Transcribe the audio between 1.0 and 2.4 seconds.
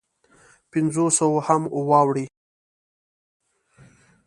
سوو هم واوړي.